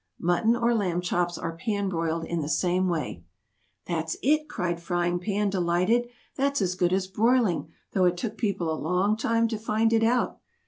Mutton 0.19 0.55
or 0.55 0.73
Lamb 0.73 0.99
Chops 1.01 1.37
are 1.37 1.55
pan 1.55 1.87
broiled 1.87 2.25
in 2.25 2.41
the 2.41 2.49
same 2.49 2.87
way. 2.87 3.23
[Illustration: 3.85 3.85
"I'm 3.85 3.85
Frying 3.85 3.85
Pan."] 3.85 3.95
"That's 3.95 4.17
it!" 4.43 4.49
cried 4.49 4.81
Frying 4.81 5.19
Pan, 5.19 5.49
delighted. 5.51 6.09
"That's 6.35 6.59
as 6.59 6.73
good 6.73 6.91
as 6.91 7.05
broiling, 7.05 7.69
though 7.91 8.05
it 8.05 8.17
took 8.17 8.35
people 8.35 8.71
a 8.73 8.81
long 8.83 9.15
time 9.15 9.47
to 9.49 9.59
find 9.59 9.93
it 9.93 10.03
out." 10.03 10.39